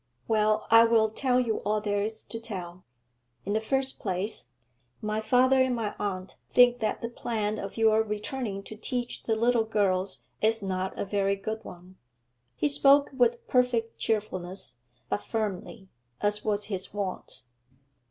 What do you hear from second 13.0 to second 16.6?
with perfect cheerfulness, but firmly, as